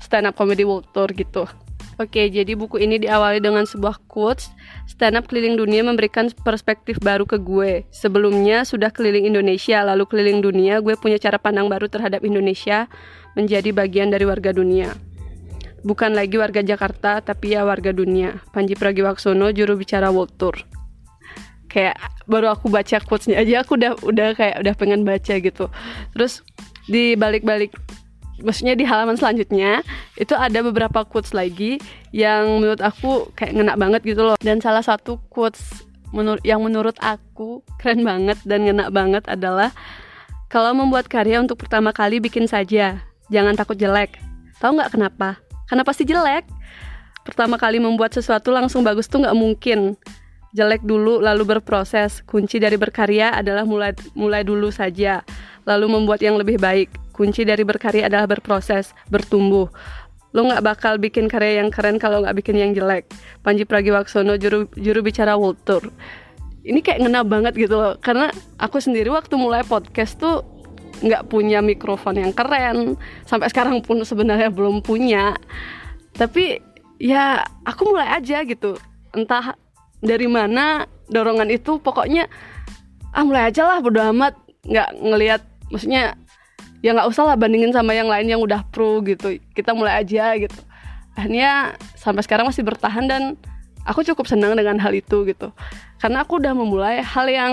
stand 0.00 0.28
up 0.28 0.36
comedy 0.36 0.64
world 0.64 0.88
tour 0.92 1.08
gitu. 1.12 1.48
Oke, 1.96 2.28
jadi 2.28 2.52
buku 2.52 2.76
ini 2.76 3.00
diawali 3.00 3.40
dengan 3.40 3.64
sebuah 3.64 4.04
quotes, 4.04 4.52
stand 4.84 5.16
up 5.16 5.24
keliling 5.32 5.56
dunia 5.56 5.80
memberikan 5.80 6.28
perspektif 6.44 7.00
baru 7.00 7.24
ke 7.24 7.40
gue. 7.40 7.88
Sebelumnya 7.88 8.68
sudah 8.68 8.92
keliling 8.92 9.24
Indonesia, 9.24 9.80
lalu 9.80 10.04
keliling 10.04 10.44
dunia, 10.44 10.84
gue 10.84 10.92
punya 11.00 11.16
cara 11.16 11.40
pandang 11.40 11.72
baru 11.72 11.88
terhadap 11.88 12.20
Indonesia 12.20 12.84
menjadi 13.32 13.72
bagian 13.72 14.12
dari 14.12 14.28
warga 14.28 14.52
dunia 14.52 14.92
bukan 15.86 16.18
lagi 16.18 16.34
warga 16.34 16.66
Jakarta 16.66 17.22
tapi 17.22 17.54
ya 17.54 17.62
warga 17.62 17.94
dunia. 17.94 18.42
Panji 18.50 18.74
Pragiwaksono 18.74 19.54
juru 19.54 19.78
bicara 19.78 20.10
World 20.10 20.34
Tour. 20.34 20.58
Kayak 21.70 22.02
baru 22.26 22.50
aku 22.50 22.66
baca 22.66 22.98
quotesnya 22.98 23.38
aja 23.38 23.62
aku 23.62 23.78
udah 23.78 23.94
udah 24.02 24.34
kayak 24.34 24.66
udah 24.66 24.74
pengen 24.74 25.06
baca 25.06 25.38
gitu. 25.38 25.70
Terus 26.10 26.42
di 26.90 27.14
balik-balik 27.14 27.70
maksudnya 28.42 28.76
di 28.76 28.84
halaman 28.84 29.16
selanjutnya 29.16 29.80
itu 30.20 30.34
ada 30.36 30.60
beberapa 30.60 31.06
quotes 31.06 31.32
lagi 31.32 31.80
yang 32.12 32.60
menurut 32.60 32.82
aku 32.82 33.30
kayak 33.38 33.54
ngena 33.54 33.78
banget 33.78 34.02
gitu 34.02 34.26
loh. 34.26 34.36
Dan 34.42 34.58
salah 34.58 34.82
satu 34.82 35.22
quotes 35.30 35.86
menur 36.10 36.42
yang 36.42 36.62
menurut 36.66 36.98
aku 36.98 37.62
keren 37.78 38.02
banget 38.02 38.42
dan 38.42 38.66
ngena 38.66 38.90
banget 38.90 39.22
adalah 39.30 39.70
kalau 40.50 40.74
membuat 40.74 41.10
karya 41.10 41.42
untuk 41.42 41.58
pertama 41.58 41.90
kali 41.90 42.22
bikin 42.22 42.46
saja, 42.46 43.02
jangan 43.30 43.58
takut 43.58 43.74
jelek. 43.74 44.14
Tahu 44.62 44.78
nggak 44.78 44.94
kenapa? 44.94 45.45
Karena 45.66 45.82
pasti 45.82 46.06
jelek. 46.06 46.46
Pertama 47.26 47.58
kali 47.58 47.82
membuat 47.82 48.14
sesuatu 48.14 48.54
langsung 48.54 48.86
bagus 48.86 49.10
tuh 49.10 49.26
nggak 49.26 49.36
mungkin. 49.36 49.98
Jelek 50.54 50.86
dulu 50.86 51.18
lalu 51.18 51.58
berproses. 51.58 52.22
Kunci 52.22 52.62
dari 52.62 52.78
berkarya 52.78 53.34
adalah 53.34 53.66
mulai 53.66 53.92
mulai 54.14 54.46
dulu 54.46 54.70
saja. 54.70 55.26
Lalu 55.66 55.86
membuat 55.90 56.22
yang 56.22 56.38
lebih 56.38 56.62
baik. 56.62 56.88
Kunci 57.10 57.42
dari 57.42 57.66
berkarya 57.66 58.06
adalah 58.06 58.30
berproses 58.30 58.94
bertumbuh. 59.10 59.66
Lo 60.36 60.46
nggak 60.46 60.62
bakal 60.62 61.00
bikin 61.02 61.26
karya 61.26 61.64
yang 61.64 61.74
keren 61.74 61.98
kalau 61.98 62.22
nggak 62.22 62.38
bikin 62.38 62.56
yang 62.56 62.70
jelek. 62.72 63.10
Panji 63.42 63.66
Pragiwaksono 63.66 64.38
juru 64.38 64.70
juru 64.78 65.02
bicara 65.02 65.34
World 65.34 65.58
Tour. 65.66 65.90
Ini 66.66 66.78
kayak 66.82 67.02
ngena 67.02 67.26
banget 67.26 67.58
gitu 67.58 67.74
loh. 67.78 67.94
Karena 67.98 68.30
aku 68.62 68.78
sendiri 68.78 69.10
waktu 69.10 69.34
mulai 69.34 69.66
podcast 69.66 70.18
tuh 70.18 70.46
nggak 71.02 71.28
punya 71.28 71.60
mikrofon 71.60 72.20
yang 72.20 72.32
keren. 72.32 72.96
Sampai 73.28 73.50
sekarang 73.52 73.82
pun 73.84 74.00
sebenarnya 74.04 74.48
belum 74.48 74.80
punya. 74.80 75.36
Tapi 76.16 76.60
ya 76.96 77.44
aku 77.64 77.92
mulai 77.92 78.16
aja 78.16 78.42
gitu. 78.46 78.76
Entah 79.12 79.56
dari 80.00 80.28
mana 80.28 80.88
dorongan 81.08 81.48
itu 81.52 81.80
pokoknya 81.80 82.28
ah 83.16 83.24
mulai 83.24 83.48
aja 83.48 83.66
lah 83.68 83.78
bodo 83.80 84.00
amat. 84.12 84.36
Nggak 84.66 84.88
ngelihat 84.98 85.42
maksudnya 85.68 86.16
ya 86.84 86.92
nggak 86.94 87.08
usah 87.08 87.32
lah 87.32 87.36
bandingin 87.36 87.72
sama 87.72 87.96
yang 87.96 88.08
lain 88.08 88.28
yang 88.28 88.40
udah 88.40 88.64
pro 88.72 89.00
gitu. 89.04 89.36
Kita 89.52 89.76
mulai 89.76 90.00
aja 90.00 90.36
gitu. 90.36 90.60
Akhirnya 91.16 91.76
sampai 91.96 92.20
sekarang 92.24 92.48
masih 92.48 92.60
bertahan 92.60 93.08
dan 93.08 93.22
aku 93.88 94.04
cukup 94.04 94.28
senang 94.28 94.52
dengan 94.52 94.76
hal 94.76 94.92
itu 94.92 95.24
gitu. 95.24 95.52
Karena 95.96 96.26
aku 96.26 96.36
udah 96.36 96.52
memulai 96.52 97.00
hal 97.00 97.26
yang 97.30 97.52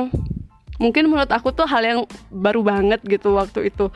mungkin 0.82 1.10
menurut 1.10 1.30
aku 1.30 1.53
tuh 1.53 1.70
hal 1.70 1.84
yang 1.84 2.00
baru 2.30 2.62
banget 2.65 3.01
gitu 3.06 3.38
waktu 3.38 3.70
itu. 3.70 3.89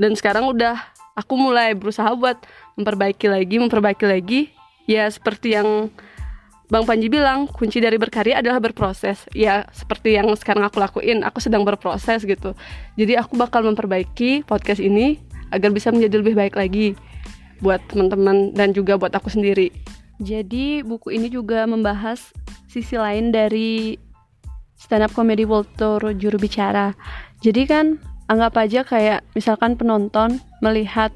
Dan 0.00 0.16
sekarang 0.16 0.48
udah 0.48 0.78
aku 1.16 1.36
mulai 1.36 1.76
berusaha 1.76 2.08
buat 2.16 2.40
memperbaiki 2.76 3.28
lagi 3.28 3.56
memperbaiki 3.60 4.06
lagi. 4.08 4.40
Ya 4.88 5.06
seperti 5.08 5.54
yang 5.54 5.92
Bang 6.72 6.88
Panji 6.88 7.12
bilang 7.12 7.44
kunci 7.44 7.84
dari 7.84 8.00
berkarya 8.00 8.40
adalah 8.40 8.56
berproses. 8.56 9.28
Ya 9.36 9.68
seperti 9.76 10.16
yang 10.16 10.32
sekarang 10.32 10.64
aku 10.64 10.80
lakuin 10.80 11.20
aku 11.20 11.38
sedang 11.38 11.68
berproses 11.68 12.24
gitu. 12.24 12.56
Jadi 12.96 13.20
aku 13.20 13.36
bakal 13.36 13.60
memperbaiki 13.68 14.48
podcast 14.48 14.80
ini 14.80 15.20
agar 15.52 15.68
bisa 15.68 15.92
menjadi 15.92 16.24
lebih 16.24 16.32
baik 16.32 16.56
lagi 16.56 16.96
buat 17.60 17.78
teman-teman 17.92 18.56
dan 18.56 18.72
juga 18.72 18.96
buat 18.96 19.12
aku 19.12 19.28
sendiri. 19.28 19.70
Jadi 20.18 20.80
buku 20.80 21.12
ini 21.12 21.28
juga 21.28 21.68
membahas 21.68 22.32
sisi 22.72 22.96
lain 22.96 23.30
dari 23.30 24.00
stand 24.82 25.06
up 25.06 25.14
comedy 25.14 25.46
world 25.46 25.70
tour 25.78 26.02
juru 26.18 26.42
bicara. 26.42 26.98
Jadi 27.38 27.62
kan 27.70 28.02
anggap 28.26 28.58
aja 28.58 28.82
kayak 28.82 29.22
misalkan 29.38 29.78
penonton 29.78 30.42
melihat 30.58 31.14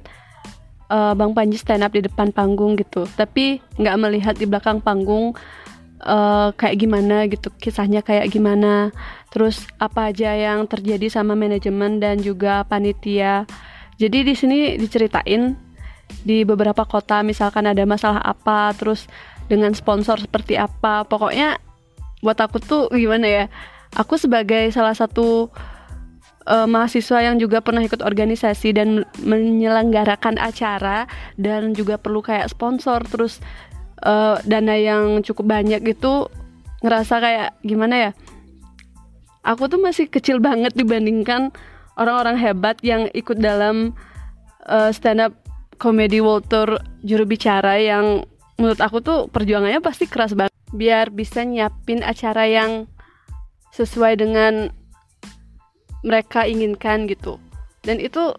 uh, 0.90 1.18
Bang 1.18 1.34
Panji 1.34 1.58
stand 1.58 1.82
up 1.82 1.90
di 1.90 2.06
depan 2.06 2.30
panggung 2.30 2.78
gitu. 2.78 3.10
Tapi 3.18 3.58
nggak 3.82 3.96
melihat 3.98 4.34
di 4.38 4.46
belakang 4.46 4.78
panggung 4.78 5.34
uh, 6.06 6.54
kayak 6.54 6.78
gimana 6.78 7.26
gitu 7.26 7.50
kisahnya 7.58 8.06
kayak 8.06 8.30
gimana. 8.30 8.94
Terus 9.34 9.66
apa 9.82 10.14
aja 10.14 10.30
yang 10.32 10.64
terjadi 10.70 11.10
sama 11.10 11.34
manajemen 11.34 11.98
dan 11.98 12.22
juga 12.22 12.62
panitia. 12.70 13.44
Jadi 13.98 14.22
di 14.22 14.34
sini 14.36 14.58
diceritain 14.78 15.56
di 16.22 16.46
beberapa 16.46 16.86
kota 16.86 17.26
misalkan 17.26 17.66
ada 17.66 17.82
masalah 17.82 18.22
apa 18.22 18.70
terus 18.78 19.10
dengan 19.50 19.74
sponsor 19.74 20.22
seperti 20.22 20.54
apa. 20.54 21.02
Pokoknya 21.06 21.58
buat 22.26 22.42
aku 22.42 22.58
tuh 22.58 22.90
gimana 22.90 23.26
ya? 23.30 23.44
Aku 23.94 24.18
sebagai 24.18 24.66
salah 24.74 24.98
satu 24.98 25.46
uh, 26.50 26.66
mahasiswa 26.66 27.22
yang 27.22 27.38
juga 27.38 27.62
pernah 27.62 27.86
ikut 27.86 28.02
organisasi 28.02 28.74
dan 28.74 29.06
menyelenggarakan 29.22 30.42
acara 30.42 31.06
dan 31.38 31.70
juga 31.78 31.94
perlu 31.94 32.18
kayak 32.18 32.50
sponsor 32.50 33.06
terus 33.06 33.38
uh, 34.02 34.42
dana 34.42 34.74
yang 34.74 35.22
cukup 35.22 35.46
banyak 35.46 35.86
itu 35.86 36.26
ngerasa 36.82 37.14
kayak 37.22 37.48
gimana 37.62 38.10
ya? 38.10 38.12
Aku 39.46 39.70
tuh 39.70 39.78
masih 39.78 40.10
kecil 40.10 40.42
banget 40.42 40.74
dibandingkan 40.74 41.54
orang-orang 41.94 42.34
hebat 42.42 42.82
yang 42.82 43.06
ikut 43.14 43.38
dalam 43.38 43.94
uh, 44.66 44.90
stand 44.90 45.22
up 45.22 45.32
comedy 45.78 46.18
world 46.18 46.50
tour 46.50 46.82
juru 47.06 47.22
bicara 47.28 47.78
yang 47.78 48.26
menurut 48.56 48.80
aku 48.80 49.04
tuh 49.04 49.28
perjuangannya 49.28 49.78
pasti 49.84 50.08
keras 50.08 50.32
banget 50.32 50.55
biar 50.74 51.14
bisa 51.14 51.46
nyiapin 51.46 52.02
acara 52.02 52.46
yang 52.48 52.90
sesuai 53.74 54.18
dengan 54.18 54.72
mereka 56.06 56.46
inginkan 56.46 57.06
gitu. 57.10 57.38
Dan 57.84 58.02
itu 58.02 58.34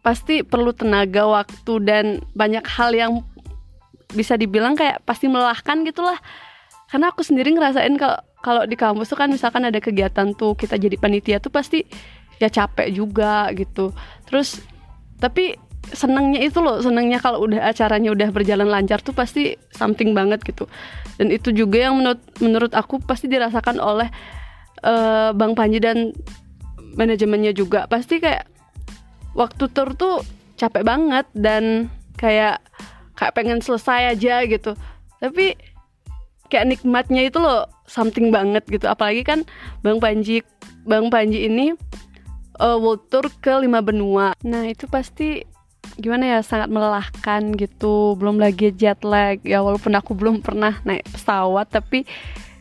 pasti 0.00 0.40
perlu 0.40 0.72
tenaga 0.72 1.28
waktu 1.28 1.72
dan 1.84 2.04
banyak 2.32 2.64
hal 2.64 2.96
yang 2.96 3.20
bisa 4.10 4.34
dibilang 4.34 4.74
kayak 4.74 5.04
pasti 5.04 5.30
melelahkan 5.30 5.86
gitulah. 5.86 6.18
Karena 6.90 7.14
aku 7.14 7.22
sendiri 7.22 7.54
ngerasain 7.54 7.94
kalau 8.00 8.18
kalau 8.40 8.62
di 8.64 8.74
kampus 8.74 9.12
tuh 9.12 9.20
kan 9.20 9.28
misalkan 9.28 9.68
ada 9.68 9.78
kegiatan 9.78 10.32
tuh 10.32 10.56
kita 10.56 10.80
jadi 10.80 10.96
panitia 10.96 11.38
tuh 11.38 11.52
pasti 11.52 11.84
ya 12.40 12.48
capek 12.48 12.88
juga 12.90 13.52
gitu. 13.52 13.92
Terus 14.26 14.64
tapi 15.20 15.54
senangnya 15.90 16.40
itu 16.44 16.60
loh 16.60 16.78
senangnya 16.84 17.18
kalau 17.18 17.48
udah 17.48 17.72
acaranya 17.72 18.12
udah 18.12 18.28
berjalan 18.30 18.68
lancar 18.68 19.00
tuh 19.00 19.16
pasti 19.16 19.56
something 19.72 20.12
banget 20.12 20.44
gitu. 20.44 20.68
Dan 21.16 21.32
itu 21.32 21.50
juga 21.50 21.90
yang 21.90 21.98
menurut 21.98 22.20
menurut 22.38 22.72
aku 22.76 23.00
pasti 23.02 23.26
dirasakan 23.26 23.80
oleh 23.80 24.08
uh, 24.84 25.32
Bang 25.34 25.56
Panji 25.56 25.82
dan 25.82 26.14
manajemennya 26.94 27.56
juga. 27.56 27.88
Pasti 27.90 28.22
kayak 28.22 28.46
waktu 29.34 29.64
tur 29.72 29.96
tuh 29.96 30.22
capek 30.60 30.84
banget 30.84 31.26
dan 31.32 31.88
kayak 32.20 32.60
kayak 33.16 33.34
pengen 33.34 33.60
selesai 33.64 34.16
aja 34.16 34.44
gitu. 34.46 34.76
Tapi 35.18 35.56
kayak 36.50 36.76
nikmatnya 36.76 37.30
itu 37.30 37.38
loh 37.40 37.66
something 37.88 38.30
banget 38.30 38.62
gitu. 38.68 38.86
Apalagi 38.86 39.26
kan 39.26 39.42
Bang 39.82 39.98
Panji 39.98 40.44
Bang 40.86 41.10
Panji 41.10 41.50
ini 41.50 41.74
uh, 42.60 42.76
world 42.78 43.08
tour 43.08 43.26
ke 43.40 43.58
lima 43.58 43.80
benua. 43.80 44.36
Nah 44.44 44.68
itu 44.68 44.86
pasti 44.86 45.49
gimana 46.00 46.38
ya 46.38 46.38
sangat 46.40 46.72
melelahkan 46.72 47.54
gitu. 47.56 48.16
Belum 48.16 48.40
lagi 48.40 48.72
jet 48.72 49.00
lag. 49.04 49.40
Ya 49.44 49.60
walaupun 49.60 49.92
aku 49.96 50.16
belum 50.16 50.40
pernah 50.40 50.80
naik 50.84 51.06
pesawat 51.12 51.68
tapi 51.68 52.08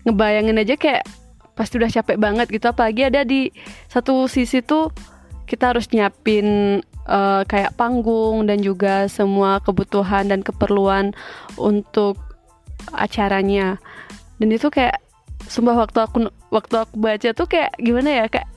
ngebayangin 0.08 0.60
aja 0.60 0.76
kayak 0.76 1.04
pasti 1.56 1.80
udah 1.80 1.92
capek 1.92 2.18
banget 2.20 2.48
gitu. 2.52 2.66
Apalagi 2.72 3.08
ada 3.08 3.24
di 3.24 3.52
satu 3.92 4.28
sisi 4.32 4.64
tuh 4.64 4.92
kita 5.50 5.74
harus 5.74 5.90
nyiapin 5.90 6.80
uh, 7.10 7.42
kayak 7.50 7.74
panggung 7.74 8.46
dan 8.46 8.62
juga 8.62 9.10
semua 9.10 9.58
kebutuhan 9.60 10.30
dan 10.30 10.46
keperluan 10.46 11.12
untuk 11.58 12.20
acaranya. 12.94 13.82
Dan 14.40 14.56
itu 14.56 14.72
kayak 14.72 15.02
sumpah 15.50 15.76
waktu 15.76 16.00
aku 16.06 16.18
waktu 16.54 16.76
aku 16.80 16.96
baca 16.96 17.30
tuh 17.34 17.48
kayak 17.50 17.74
gimana 17.82 18.24
ya 18.24 18.26
kayak 18.30 18.48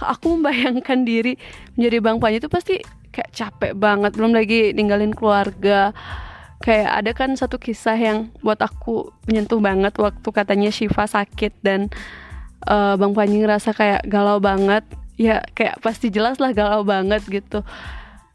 aku 0.00 0.40
membayangkan 0.40 1.04
diri 1.04 1.36
menjadi 1.76 1.96
bang 2.00 2.16
Panji 2.16 2.40
itu 2.40 2.48
pasti 2.48 2.80
kayak 3.10 3.30
capek 3.34 3.72
banget 3.74 4.14
belum 4.14 4.32
lagi 4.34 4.74
ninggalin 4.74 5.14
keluarga. 5.14 5.94
Kayak 6.60 6.90
ada 6.92 7.10
kan 7.16 7.30
satu 7.34 7.56
kisah 7.56 7.96
yang 7.96 8.30
buat 8.44 8.60
aku 8.60 9.10
menyentuh 9.24 9.58
banget 9.64 9.96
waktu 9.96 10.28
katanya 10.28 10.68
Shiva 10.68 11.08
sakit 11.08 11.56
dan 11.64 11.88
uh, 12.68 13.00
Bang 13.00 13.16
Panji 13.16 13.40
ngerasa 13.40 13.72
kayak 13.72 14.04
galau 14.06 14.38
banget. 14.38 14.84
Ya 15.20 15.44
kayak 15.56 15.80
pasti 15.84 16.08
jelas 16.12 16.40
lah 16.40 16.52
galau 16.52 16.84
banget 16.84 17.24
gitu. 17.28 17.64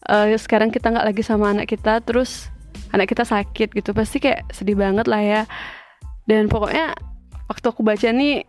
Uh, 0.06 0.34
sekarang 0.38 0.70
kita 0.70 0.94
nggak 0.94 1.06
lagi 1.14 1.24
sama 1.26 1.50
anak 1.54 1.70
kita 1.70 2.02
terus 2.02 2.50
anak 2.94 3.14
kita 3.14 3.26
sakit 3.26 3.74
gitu. 3.74 3.94
Pasti 3.94 4.18
kayak 4.18 4.50
sedih 4.50 4.78
banget 4.78 5.06
lah 5.06 5.22
ya. 5.22 5.42
Dan 6.26 6.50
pokoknya 6.50 6.98
waktu 7.46 7.66
aku 7.70 7.86
baca 7.86 8.10
nih 8.10 8.42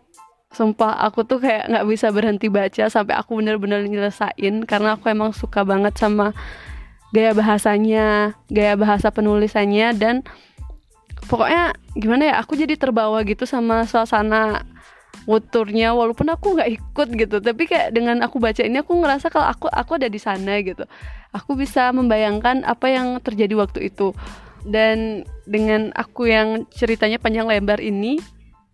sumpah 0.51 1.03
aku 1.03 1.27
tuh 1.27 1.43
kayak 1.43 1.67
nggak 1.69 1.85
bisa 1.85 2.07
berhenti 2.09 2.47
baca 2.47 2.87
sampai 2.87 3.13
aku 3.19 3.37
bener-bener 3.37 3.83
nyelesain 3.83 4.63
karena 4.63 4.95
aku 4.95 5.11
emang 5.11 5.35
suka 5.35 5.67
banget 5.67 5.93
sama 5.99 6.31
gaya 7.11 7.31
bahasanya, 7.31 8.35
gaya 8.51 8.75
bahasa 8.75 9.11
penulisannya 9.11 9.95
dan 9.95 10.15
pokoknya 11.27 11.75
gimana 11.95 12.23
ya 12.31 12.35
aku 12.39 12.55
jadi 12.55 12.75
terbawa 12.79 13.23
gitu 13.23 13.43
sama 13.47 13.83
suasana 13.87 14.63
wuturnya 15.27 15.91
walaupun 15.91 16.31
aku 16.31 16.55
nggak 16.55 16.71
ikut 16.79 17.07
gitu. 17.19 17.37
Tapi 17.43 17.63
kayak 17.67 17.91
dengan 17.91 18.23
aku 18.23 18.39
baca 18.39 18.63
ini 18.63 18.79
aku 18.79 18.95
ngerasa 18.95 19.27
kalau 19.27 19.47
aku 19.51 19.67
aku 19.67 19.99
ada 19.99 20.07
di 20.07 20.19
sana 20.19 20.63
gitu. 20.63 20.87
Aku 21.35 21.59
bisa 21.59 21.91
membayangkan 21.91 22.63
apa 22.63 22.87
yang 22.87 23.19
terjadi 23.19 23.53
waktu 23.59 23.91
itu. 23.91 24.15
Dan 24.67 25.27
dengan 25.47 25.91
aku 25.95 26.27
yang 26.27 26.67
ceritanya 26.71 27.19
panjang 27.19 27.47
lebar 27.47 27.79
ini 27.83 28.19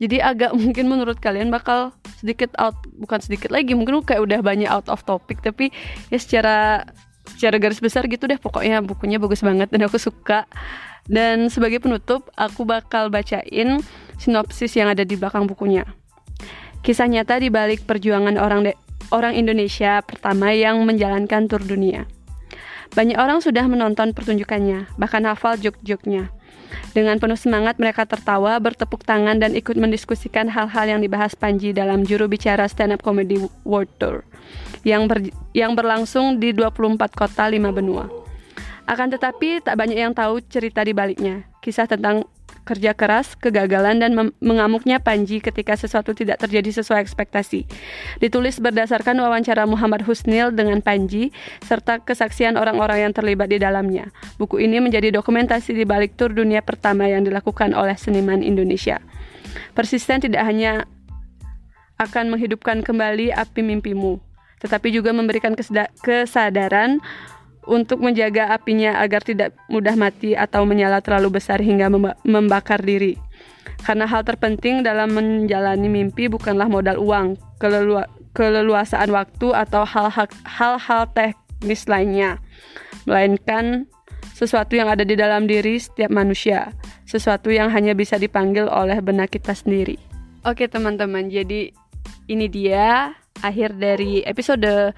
jadi 0.03 0.35
agak 0.35 0.51
mungkin 0.59 0.91
menurut 0.91 1.17
kalian 1.23 1.47
bakal 1.47 1.95
sedikit 2.19 2.51
out 2.59 2.75
bukan 2.99 3.23
sedikit 3.23 3.49
lagi 3.55 3.71
mungkin 3.71 4.03
kayak 4.03 4.19
udah 4.19 4.39
banyak 4.43 4.67
out 4.67 4.91
of 4.91 4.99
topic 5.07 5.39
tapi 5.39 5.71
ya 6.11 6.19
secara 6.19 6.83
secara 7.23 7.55
garis 7.55 7.79
besar 7.79 8.03
gitu 8.11 8.27
deh 8.27 8.35
pokoknya 8.35 8.83
bukunya 8.83 9.17
bagus 9.17 9.39
banget 9.41 9.71
dan 9.71 9.87
aku 9.87 9.95
suka. 9.99 10.45
Dan 11.03 11.51
sebagai 11.51 11.83
penutup 11.83 12.31
aku 12.39 12.63
bakal 12.63 13.11
bacain 13.11 13.83
sinopsis 14.15 14.71
yang 14.79 14.87
ada 14.87 15.03
di 15.03 15.19
belakang 15.19 15.51
bukunya. 15.51 15.83
Kisah 16.79 17.11
nyata 17.11 17.43
di 17.43 17.51
balik 17.51 17.83
perjuangan 17.83 18.39
orang 18.39 18.71
de- 18.71 18.79
orang 19.11 19.35
Indonesia 19.35 19.99
pertama 19.99 20.55
yang 20.55 20.79
menjalankan 20.87 21.51
tur 21.51 21.59
dunia. 21.59 22.07
Banyak 22.95 23.19
orang 23.19 23.43
sudah 23.43 23.67
menonton 23.67 24.15
pertunjukannya 24.15 24.95
bahkan 24.95 25.27
hafal 25.27 25.59
jok-joknya 25.59 26.31
dengan 26.93 27.17
penuh 27.17 27.37
semangat 27.37 27.81
mereka 27.81 28.05
tertawa, 28.05 28.57
bertepuk 28.61 29.01
tangan 29.01 29.41
dan 29.41 29.57
ikut 29.57 29.73
mendiskusikan 29.73 30.49
hal-hal 30.49 30.85
yang 30.85 31.01
dibahas 31.01 31.33
Panji 31.33 31.73
dalam 31.73 32.05
juru 32.05 32.29
bicara 32.29 32.69
stand 32.69 32.93
up 32.93 33.01
comedy 33.01 33.41
world 33.65 33.89
tour 33.97 34.21
yang 34.83 35.07
ber, 35.07 35.23
yang 35.55 35.73
berlangsung 35.73 36.37
di 36.37 36.51
24 36.51 36.99
kota 37.15 37.47
lima 37.47 37.71
benua. 37.71 38.07
Akan 38.83 39.07
tetapi 39.07 39.63
tak 39.63 39.79
banyak 39.79 39.95
yang 39.95 40.11
tahu 40.11 40.43
cerita 40.43 40.83
di 40.83 40.91
baliknya. 40.91 41.47
Kisah 41.63 41.87
tentang 41.87 42.27
kerja 42.63 42.95
keras, 42.95 43.35
kegagalan, 43.35 43.99
dan 43.99 44.11
mengamuknya 44.39 45.03
Panji 45.03 45.43
ketika 45.43 45.75
sesuatu 45.75 46.15
tidak 46.15 46.39
terjadi 46.39 46.81
sesuai 46.81 47.03
ekspektasi. 47.03 47.67
Ditulis 48.23 48.59
berdasarkan 48.63 49.19
wawancara 49.19 49.67
Muhammad 49.67 50.07
Husnil 50.07 50.55
dengan 50.55 50.79
Panji, 50.79 51.35
serta 51.63 51.99
kesaksian 52.01 52.55
orang-orang 52.55 53.07
yang 53.09 53.13
terlibat 53.13 53.51
di 53.51 53.59
dalamnya. 53.59 54.09
Buku 54.39 54.63
ini 54.63 54.79
menjadi 54.79 55.11
dokumentasi 55.11 55.75
di 55.75 55.83
balik 55.83 56.15
tur 56.15 56.31
dunia 56.31 56.63
pertama 56.63 57.05
yang 57.05 57.27
dilakukan 57.27 57.75
oleh 57.75 57.99
seniman 57.99 58.39
Indonesia. 58.39 59.03
Persisten 59.75 60.23
tidak 60.23 60.47
hanya 60.47 60.87
akan 62.01 62.33
menghidupkan 62.33 62.81
kembali 62.81 63.35
api 63.35 63.61
mimpimu, 63.61 64.17
tetapi 64.63 64.89
juga 64.89 65.13
memberikan 65.13 65.53
kesadaran 66.01 67.03
untuk 67.65 68.03
menjaga 68.03 68.51
apinya 68.51 68.99
agar 68.99 69.23
tidak 69.23 69.55
mudah 69.71 69.95
mati 69.95 70.35
atau 70.35 70.67
menyala 70.67 70.99
terlalu 70.99 71.39
besar 71.39 71.63
hingga 71.63 71.87
membakar 72.23 72.83
diri. 72.83 73.15
Karena 73.83 74.07
hal 74.07 74.23
terpenting 74.23 74.83
dalam 74.83 75.11
menjalani 75.11 75.91
mimpi 75.91 76.31
bukanlah 76.31 76.71
modal 76.71 76.99
uang, 77.03 77.35
kelelu 77.59 78.03
keleluasaan 78.33 79.11
waktu 79.13 79.53
atau 79.53 79.85
hal-hal 79.85 81.03
teknis 81.13 81.85
lainnya, 81.85 82.41
melainkan 83.05 83.85
sesuatu 84.33 84.73
yang 84.73 84.89
ada 84.89 85.05
di 85.05 85.13
dalam 85.13 85.45
diri 85.45 85.77
setiap 85.77 86.09
manusia, 86.09 86.73
sesuatu 87.05 87.53
yang 87.53 87.69
hanya 87.69 87.93
bisa 87.93 88.17
dipanggil 88.17 88.65
oleh 88.71 88.97
benak 89.03 89.35
kita 89.35 89.53
sendiri. 89.53 89.99
Oke 90.47 90.65
teman-teman, 90.65 91.29
jadi 91.29 91.69
ini 92.25 92.47
dia 92.49 93.13
akhir 93.43 93.77
dari 93.77 94.23
episode 94.25 94.95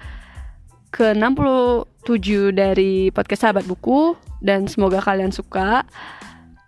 ke-67 0.96 2.56
dari 2.56 3.12
podcast 3.12 3.44
Sahabat 3.44 3.68
Buku 3.68 4.16
dan 4.40 4.64
semoga 4.64 5.04
kalian 5.04 5.28
suka. 5.28 5.84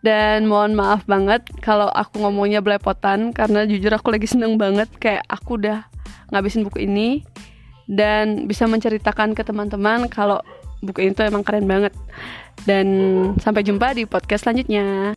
Dan 0.04 0.46
mohon 0.46 0.78
maaf 0.78 1.02
banget 1.08 1.42
kalau 1.58 1.90
aku 1.90 2.22
ngomongnya 2.22 2.62
belepotan 2.62 3.34
karena 3.34 3.66
jujur 3.66 3.90
aku 3.90 4.14
lagi 4.14 4.30
seneng 4.30 4.54
banget 4.54 4.86
kayak 5.02 5.26
aku 5.26 5.58
udah 5.58 5.82
ngabisin 6.30 6.62
buku 6.62 6.86
ini 6.86 7.26
dan 7.90 8.46
bisa 8.46 8.68
menceritakan 8.70 9.34
ke 9.34 9.42
teman-teman 9.42 10.06
kalau 10.06 10.38
buku 10.84 11.08
ini 11.08 11.16
tuh 11.16 11.26
emang 11.26 11.42
keren 11.42 11.66
banget. 11.66 11.96
Dan 12.68 12.86
sampai 13.40 13.64
jumpa 13.64 13.96
di 13.96 14.04
podcast 14.04 14.44
selanjutnya. 14.44 15.16